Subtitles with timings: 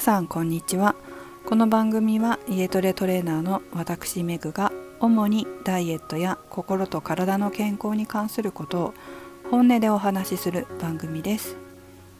[0.00, 0.94] 皆さんこんにちは。
[1.44, 8.94] この番組は家トレトレーナーの私メグが主にダイエットや心と体の健康に関することを
[9.50, 11.54] 本音でお話しする番組です。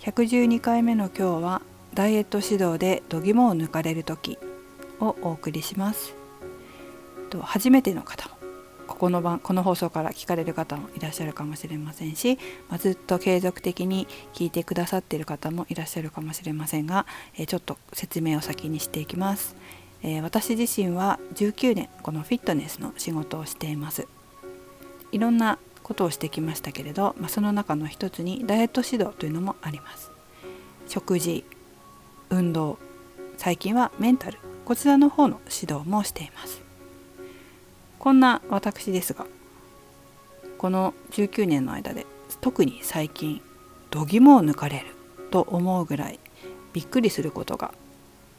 [0.00, 1.62] 112回目の今日は
[1.94, 4.36] ダイエット指導で度肝を抜かれる時
[5.00, 6.14] をお送りします。
[7.40, 8.34] 初めての方も
[8.92, 12.38] ここの番この放送から聞かれる方もいらっしゃるかもしれませんし、
[12.68, 17.06] まあ、ずっと継続的に聞いてくださっている方もいらっしゃるかもしれませんが、
[17.38, 19.56] えちょっと説明を先にしていきます、
[20.02, 24.06] えー、私自身は19年このフィットネスの仕事をしています。
[25.10, 30.10] いろんなことをしてきましたけれど、まあ、その中の一つにダイエット指導というのもあります。
[30.86, 31.44] 食事
[32.28, 32.78] 運動
[33.38, 36.71] 最近はメンタルこちらの方の指導もしています。
[38.02, 39.26] こんな私ですが
[40.58, 42.04] この19年の間で
[42.40, 43.40] 特に最近
[43.92, 44.86] 度肝を抜かれる
[45.30, 46.18] と思うぐらい
[46.72, 47.72] びっくりすることが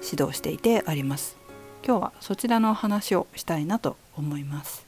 [0.00, 1.36] 指導していてあります。
[1.84, 4.86] 今日はそちらの話をしたいなと思います。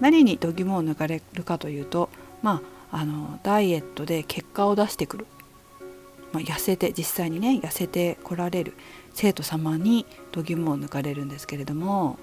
[0.00, 2.08] 何に度肝を抜かれるかというと
[2.42, 5.26] まああのダイエットで結果を出してくる、
[6.32, 8.74] まあ、痩せて実際にね痩せてこられる
[9.14, 12.18] 生徒様に度肝を抜かれるんですけれども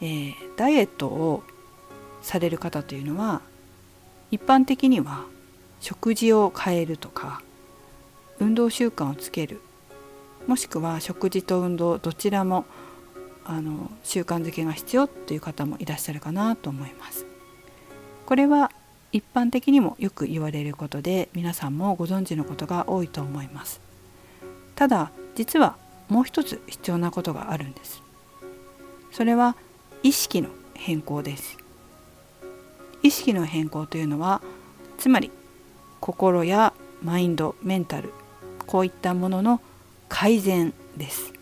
[0.00, 1.42] えー、ダイエットを
[2.22, 3.40] される方というのは
[4.30, 5.24] 一般的には
[5.80, 7.42] 食事を変えるとか
[8.38, 9.60] 運動習慣をつける
[10.46, 12.64] もしくは食事と運動どちらも
[13.44, 17.26] あの習慣づけが必要という方もいらっしゃるかなと思います。
[18.26, 18.70] これは
[19.10, 23.80] 一般的にもよく言われることで皆さんもご存知のことが多いと思います。
[24.74, 25.76] ただ実は
[26.08, 28.02] もう一つ必要なことがあるんです。
[29.12, 29.56] それは
[30.02, 31.58] 意識の変更です。
[33.02, 34.42] 意識の変更というのは
[34.98, 35.30] つまり
[36.00, 38.12] 心やマインドメンタル
[38.66, 39.60] こういったものの
[40.08, 41.32] 改善です。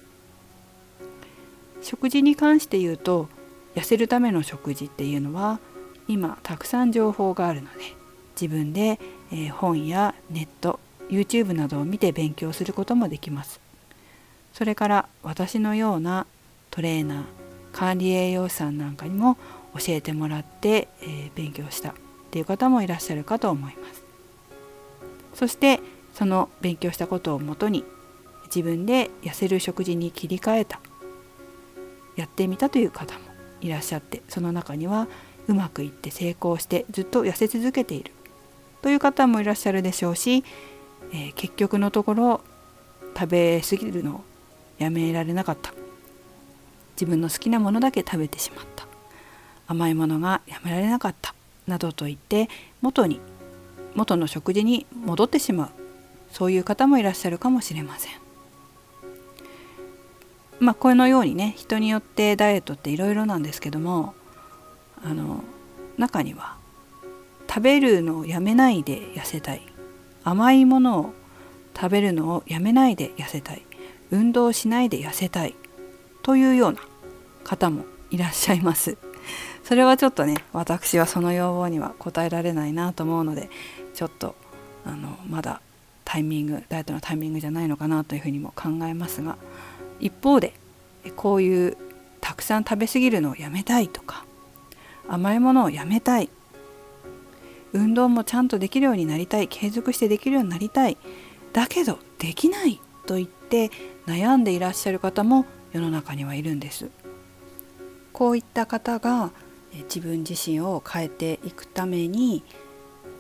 [1.83, 3.28] 食事に関して言うと
[3.75, 5.61] 痩せるための食事っていうのは
[6.09, 7.95] 今たくさん情報があるので
[8.41, 9.00] 自分で、
[9.33, 10.78] え本やネット
[11.09, 13.61] YouTube などを見て勉強することもできます。
[14.53, 16.27] それから私のような
[16.71, 17.25] トレーナー
[17.77, 19.37] 管理栄養士さんなんかにも
[19.75, 21.93] 教えてもらって、え、勉強したっ
[22.31, 24.03] ていう方もいらっしゃるかと思います。
[25.35, 25.81] そして
[26.15, 27.85] その勉強したことをもとに
[28.47, 30.81] 自分で痩せる食事に切り替えた
[32.17, 33.21] やってみたという方も
[33.61, 35.09] いらっしゃってその中には
[35.47, 38.13] うまくいって成功してずっと痩せ続けている
[38.81, 40.43] という方もいらっしゃるでしょうし、
[41.13, 42.41] えー、結局のところ
[43.15, 44.25] 食べ過ぎるのを
[44.79, 45.75] やめられなかった
[47.01, 48.87] 自分の好きなものだけ食べてしまった。
[49.69, 51.34] 甘いものがやめられなかった。
[51.67, 52.49] などと言って
[52.81, 53.21] 元に
[53.95, 55.71] 元の食事に戻ってしまう。
[56.33, 58.12] そういう方もいらっしゃるかもしれません。
[60.59, 64.15] まあこのようにね人によってダイエットっていろいろなんですけども
[65.05, 65.45] あの
[65.99, 66.57] 中には
[67.49, 69.63] 食べるのをやめないで痩せたい。
[70.25, 71.15] 甘いものを
[71.77, 73.63] 食べるのをやめないで痩せたい。
[74.11, 75.55] 運動しないで痩せたい。
[76.27, 76.81] というような
[77.45, 78.99] 方もいらっしゃいます。
[79.63, 83.49] それはちょっとね私はその要望には応えられないなと思うので
[83.95, 84.35] ちょっと
[84.85, 85.61] あのまだ
[86.05, 89.37] タイミングダイエットのタイミングじゃないのかなというふうにも考えますが
[90.01, 90.53] 一方で
[91.15, 91.77] こういう
[92.21, 94.25] たくさん食べ過ぎるのをやめたいとか
[95.09, 96.29] 甘いものをやめたい
[97.73, 100.97] 運動もちゃんとできるようになりたい継続してできるようになりたい
[101.53, 103.71] だけどできないと言って
[104.07, 106.91] 悩んでいらっしゃる方も世の中にはいるんです。
[108.13, 109.31] こういった方が
[109.85, 112.43] 自分自身を変えていくために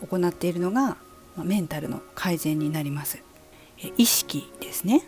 [0.08, 0.96] 行っているのが
[1.36, 3.22] メンタルの改善になります。
[3.98, 5.06] 意識ですね。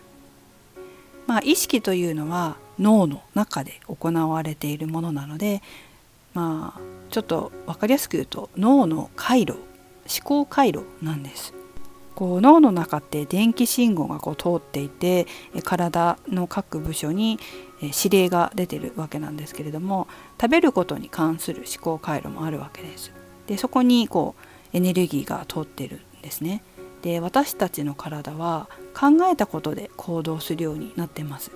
[1.26, 5.62] まあ意識というのは脳の中で行われているものなので
[6.34, 6.80] まあ
[7.10, 11.54] ちょっと分かりやすく言うと脳の回路思考回路なんです。
[12.18, 15.28] こう脳の中って電気信号がこう通っていて
[15.62, 17.38] 体の各部署に
[17.80, 20.08] 指令が出てるわけなんですけれども
[20.40, 23.12] 食べることに関する思考回路もあるわけです。
[23.46, 24.34] でそこにこ
[24.74, 26.64] うエネルギーが通ってるんですね。
[27.02, 31.52] で私たちの体は考えたことで行動するようになってます。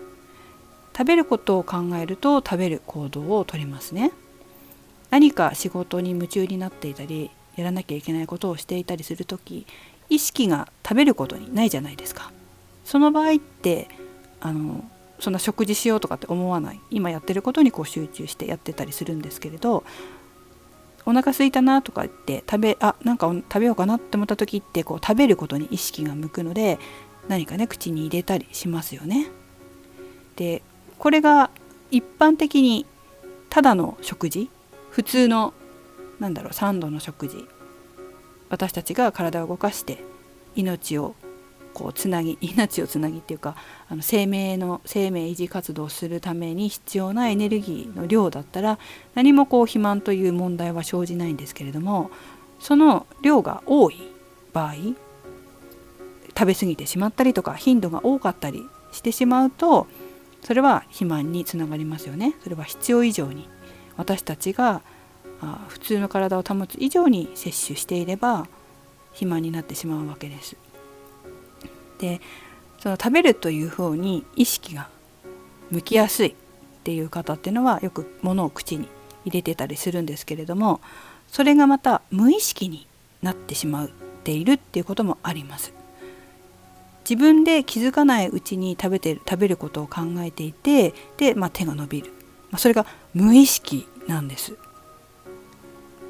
[0.97, 4.13] 食べることを考えると食べる行動をとりますね。
[5.11, 9.67] 何か仕事に夢中になっていたりやらなきゃいけないことをしていたりする時
[10.13, 12.31] 意識が食べることにないじゃないですか。
[12.85, 13.89] その場合って
[14.41, 14.85] あの
[15.21, 19.85] そんな食事しようとかって思わない今やってることにこう集中してやってたりするんですけれど
[21.07, 26.79] お腹空いたなとか言って食べあなんか食べようかなって思った時ってこう食べることに意識が向くので
[27.29, 29.31] 何かね口に入れたりしますよね。
[30.37, 30.63] で
[30.99, 31.51] これが
[31.91, 32.85] 一般的に
[33.49, 34.51] ただの食事
[34.91, 35.55] 普通の
[36.19, 37.47] なんだろう3度の食事
[38.53, 40.05] 私たちが体を動かして
[40.55, 41.15] 命を
[41.73, 43.57] こうつなぎ 命をつなぎっていうか
[43.89, 48.79] あの生命の生命維持活動をするために必要なエネルギーの量だったら
[49.15, 52.11] 何もこう肥満という問題は生じないんですけれども
[52.61, 53.97] その量が多い
[54.53, 54.75] 場合
[56.37, 58.63] 食べ過ぎてしまったりとか頻度が多かったり
[58.93, 59.87] してしまうと
[60.43, 62.35] それは肥満につながりますよね。
[62.43, 63.49] それは必要以上に
[63.97, 64.83] 私たちが
[65.69, 68.47] 普通の体を保つ以上に摂取していれば
[69.11, 70.57] 肥満になってしまうわけです。
[71.99, 72.21] で
[72.81, 74.89] その食べるという方に意識が
[75.71, 76.35] 向きやすいっ
[76.83, 78.89] ていう方っていうのはよく物を口に
[79.25, 80.81] 入れてたりするんですけれども
[81.29, 82.87] それがまた無意識に
[83.23, 83.89] なってしまっ
[84.25, 85.73] ているっていうこともあります。
[87.09, 92.13] 自分で気づかないうちに食べてる食べることを考えていてで、まあ、手が伸びる、
[92.51, 94.57] まあ、それが無意識なんです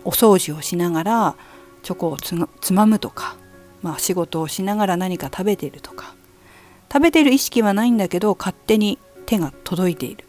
[0.04, 1.36] お掃除をしながら
[1.82, 3.36] チョコをつまむとか
[3.82, 6.14] まあ、仕事をしながら何か食べているとか。
[6.90, 10.24] 食べてる意識はないんだけど勝手に手が届いている。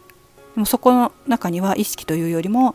[0.54, 2.74] でもそこの中には意識というよりも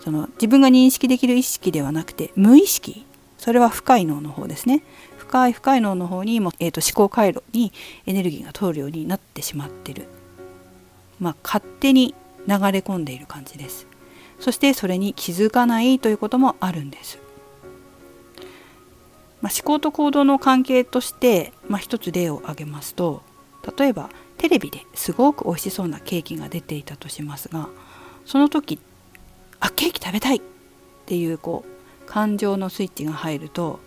[0.00, 3.06] その自分が認識できる意識ではなくて無意識。
[3.38, 4.82] それは深い脳の方ですね。
[5.16, 7.72] 深い深い脳の方にも、えーと、思考回路に
[8.06, 10.08] エネルギーが通るようになってしまってる。
[11.20, 12.14] まあ勝手に
[12.46, 13.86] 流れ込んでいる感じです。
[14.40, 17.18] そしてそれに気づかないということもあるんです。
[19.40, 23.22] まあ、思考と行動の関係として、まあ、一つ例を挙げますと
[23.78, 27.68] 例えばテレビですごく美味しそうなケーキが出ていたとしますが
[28.26, 28.80] その時
[29.60, 30.40] あケーキ食べたいっ
[31.06, 33.78] ていうこう感情のスイッチが入ると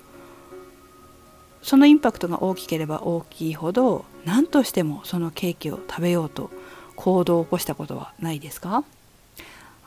[1.61, 6.49] そのインパクトが大きければ大きいほど何としてもそのケーキを食べようと
[6.95, 8.85] 行動を起こしたことはないですか？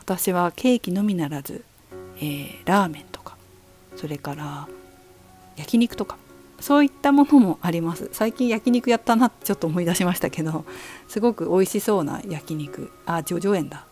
[0.05, 1.65] 私はケーキのみならず、
[2.17, 3.37] えー、ラーメンとか
[3.95, 4.67] それから
[5.57, 6.17] 焼肉とか
[6.59, 8.09] そういったものもあります。
[8.13, 10.63] 最近焼肉やったなってちょっと思い出しましたけど
[11.07, 12.91] すごく美味しそうな焼肉。
[13.07, 13.87] あ叙々苑だ。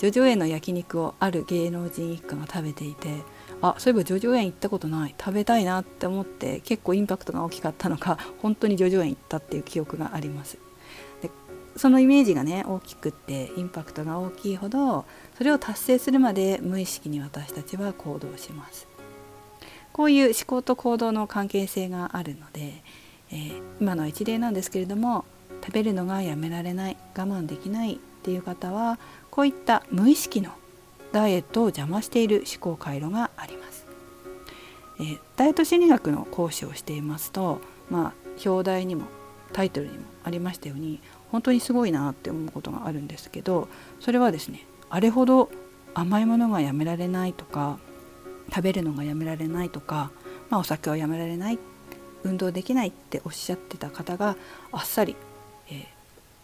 [0.00, 3.22] 叙々苑の焼肉をある芸能人一家が食べていて
[3.60, 5.14] あそういえば叙々苑行ったことない。
[5.16, 10.58] 食べたいなって思って結構インパクトが大きかったのか本当に叙々苑行ったっていう記憶があります。
[11.76, 15.04] そのイメージがね大きくってインパクトが大きいほど
[15.36, 18.86] それを達成するまで無意識に私たちは行動します
[19.92, 22.82] こういう思考と行動の関係性があるので、
[23.30, 25.24] えー、今の一例なんですけれども
[25.62, 28.98] 食べるのがやめられない我慢できないっていう方は
[29.30, 30.50] こういった無意識の
[31.12, 33.86] ダイエットを邪魔している思考回路があります。
[34.98, 37.60] えー、ダイエット心理学の講師をしていますと、
[37.90, 38.12] まあ、
[38.48, 39.04] 表題にも
[39.52, 41.00] タイトルにもありましたように
[41.32, 43.68] 本当にすごいなって思うことがあるんですけど
[44.00, 45.50] それはですねあれほど
[45.94, 47.78] 甘いものがやめられないとか
[48.50, 50.10] 食べるのがやめられないとか、
[50.50, 51.58] まあ、お酒はやめられない
[52.22, 54.36] 運動できないっておっしゃってた方が
[54.70, 55.16] あっさり、
[55.70, 55.88] え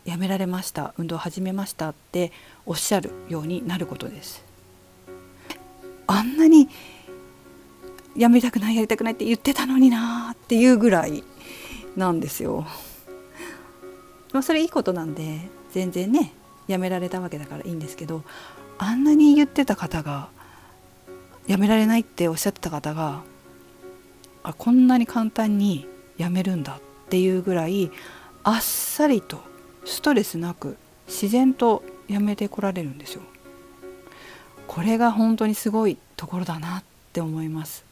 [0.06, 2.32] ー、やめられました運動始めましたって
[2.66, 4.44] おっしゃるようになることです。
[6.06, 6.68] あんなに
[8.16, 11.22] やめたくないやりたくないって言ってたのになっていうぐらい
[11.96, 12.66] なんですよ。
[14.38, 15.40] まあ、それいいことなんで
[15.72, 16.32] 全然ね
[16.68, 18.22] やめられたわけだからいいんですけど
[18.78, 20.28] あんなに言ってた方が
[21.48, 23.22] やめられないっておっしゃってた方が
[24.44, 27.90] あこんなに簡単にやめるんだっていうぐらい
[28.44, 29.40] あっさりと
[29.84, 30.76] ストレスなく
[31.08, 33.22] 自然とやめてこられるんですよ。
[34.68, 37.84] これが本当にすごいところだなって思います。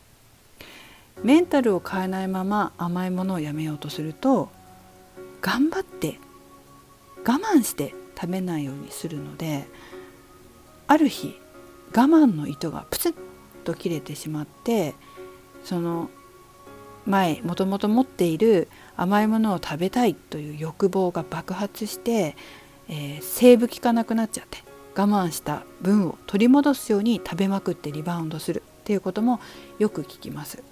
[1.24, 4.48] メンタルを変えないまま甘いものをやめようとすると
[5.40, 6.20] 頑張って
[7.26, 9.66] 我慢して食べないようにするので
[10.86, 11.38] ある日
[11.90, 13.14] 我慢の糸がプツッ
[13.64, 14.94] と切れてしまって
[15.64, 16.08] その
[17.04, 22.36] 前もともと持っている甘いものを食べたいという欲望が爆発して、
[22.88, 24.58] えー、セーブ効かなくなっちゃって
[24.96, 29.40] 我慢した分を取り戻すように食べまくってリバウンドするっていうことも
[29.78, 30.62] よく聞きます。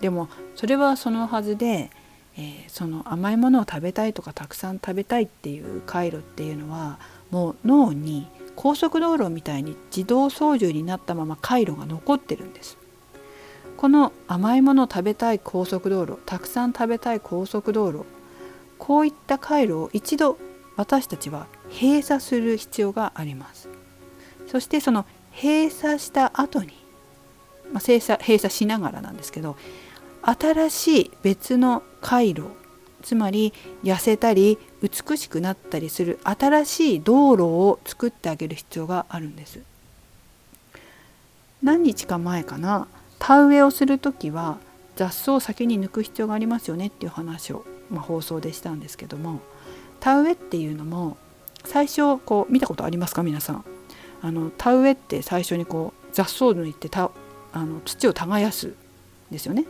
[0.00, 1.90] でもそれはそのはずで、
[2.36, 6.98] えー、その甘いものを食べたいとかたくさん食べたいっていう回路っていうのは
[7.30, 12.78] もう脳に高速道路みたいに自動操縦になったまま回路が残ってるんです。
[13.76, 18.04] この甘いものを食べたい高速道路たくさん食べたい高速道路
[18.78, 20.38] こういった回路を一度
[20.76, 23.68] 私たちは閉鎖する必要があります。
[24.46, 26.68] そしてその閉鎖した後に、
[27.72, 29.56] まあ、閉鎖閉鎖しながらなんですけど
[30.22, 32.44] 新しい別の回路
[33.02, 33.52] つまり
[33.82, 39.60] 痩せたり美しくなったりする新しい道路を作ってあげる必要があるんです。
[41.62, 42.86] 何日か前かな
[43.18, 44.58] 田植えをする時は
[44.96, 49.40] 雑草を先に抜く必要がありますよねっていう話を、まあ、放送でしたんですけども
[50.00, 51.16] 田植えっていうのも
[51.64, 53.64] 最初こう見たことありますか皆さん？
[54.22, 57.10] あの田植えって最初にこう雑草を抜いてた
[57.52, 58.74] あの土を耕す
[59.30, 59.64] ですよね。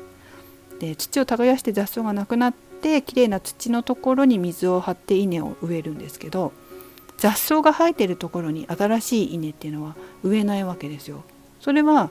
[0.82, 6.52] で土を耕して雑草がなくなってきれいな土のところに水を張って稲を植えるんですけど
[7.18, 11.22] 雑草が生えてるところに新しい稲っていうのは植えないわけですよ。
[11.60, 12.10] それは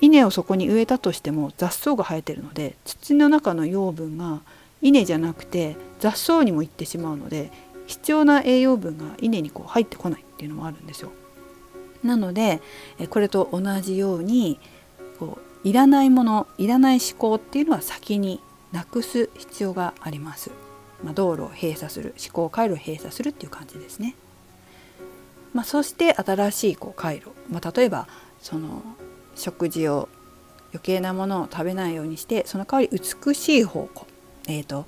[0.00, 4.40] 稲をそこに植えたとしても雑草が生えてるので土の中の養分が
[4.80, 7.52] 稲じゃなくて雑草にも行ってしまうので
[7.86, 11.12] 必要な栄養分が稲にこう入ってこないっていうのもあるんですよ。
[12.02, 12.62] なので
[13.10, 14.58] これと同じように
[15.64, 18.40] いらないものいらない思考っていうのは先に
[18.72, 20.50] なくす必要があります。
[21.02, 24.14] まあ、道路を閉鎖する思考回路を閉鎖するっていう感じですね。
[25.52, 28.08] まあ、そして新しいこう回路、まあ、例えば
[28.40, 28.82] その
[29.36, 30.08] 食事を
[30.72, 34.06] 余計なものを食べないようにしてその代わり美しい方向
[34.48, 34.86] えっ、ー、と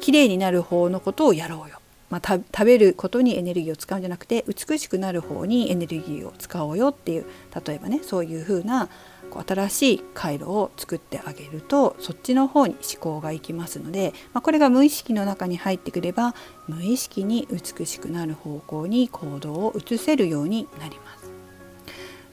[0.00, 1.78] 綺麗になる方のことをやろうよ
[2.08, 7.26] まあ、食べることにエネルギーを使うんじゃなくて美しくなる方にエネルギーを使おうよっていう
[7.66, 8.88] 例えばねそういう風な
[9.30, 16.34] こう新しい回路を作ってあげるとそっちの方に思考がいきますので、まあ、これが無意識の中に入ってくれば
[16.68, 21.30] 無意識に美しくなる方向に行動を移せるようになります。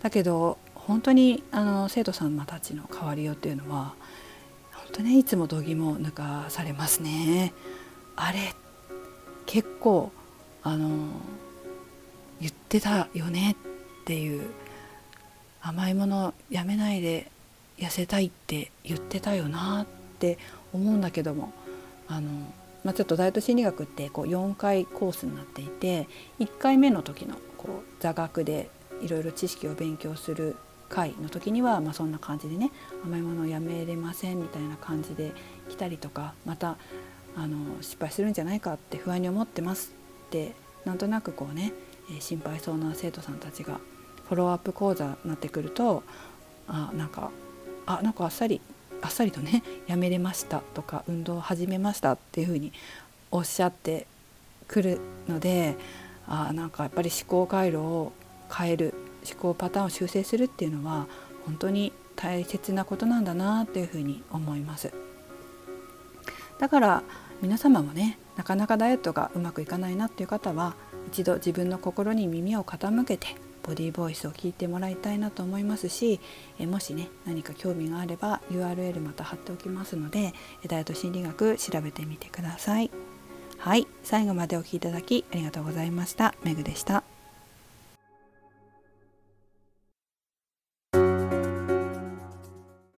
[0.01, 3.95] だけど本当にあの生徒さんたちの変わりようっていうのは
[4.73, 7.53] 本当ねいつも度肝を抜かされますね。
[8.15, 8.53] あれ
[9.45, 10.11] 結構
[10.61, 10.89] あの
[12.39, 13.55] 言ってたよね
[14.03, 14.43] っていう
[15.63, 17.31] 甘いものやめないで
[17.77, 19.85] 痩せたいって言ってたよなっ
[20.19, 20.37] て
[20.73, 21.53] 思うんだけども
[22.07, 22.29] あの、
[22.83, 26.07] まあ、ちょっとダイエット心理学ってこう4回コースになっていて
[26.39, 28.69] 1回目の時のこう座学で
[29.01, 30.57] いろいろ知識を勉強する
[30.89, 32.71] 回の時には、まあ、そんな感じでね
[33.03, 35.31] 甘いものをやめれませんみたいな感じで
[35.69, 36.77] 来たりとかまた
[37.35, 39.95] あの失敗するんじゃないかって不安に思ってます
[40.27, 40.53] って
[40.85, 41.71] なんとなくこうね、
[42.19, 43.79] 心配そうな生徒さんたちが
[44.33, 46.03] フォローアップ講座になってくると
[46.67, 47.29] あなんか
[47.85, 48.61] あなんかあっさり
[49.01, 52.73] あっさりとね やめれましたとか運動を始めましたっていうふうに
[53.29, 54.07] おっしゃって
[54.67, 55.75] くるので
[56.27, 58.11] あなんかやっぱり思考回路を
[58.51, 58.93] 変える
[59.29, 61.07] 思考パターンを修正するっていうのは
[61.45, 64.91] 本当に大切なことなんだなっていうふうに思います。
[66.57, 67.03] だから
[67.41, 70.75] 皆様もねなかなかダイエットがうまくいかないなっていう方は
[71.07, 76.19] 一度自分の心に耳を傾けてボディーボイスを聞いてもらいたいなと思いますし
[76.59, 80.33] えもしね何か興味があれば URL また貼っておきますので
[80.67, 82.91] ダイエット心理学調べてみてください。
[83.57, 86.35] はい最後までお聴きいただきありがとうございました。
[86.43, 87.12] めぐでした。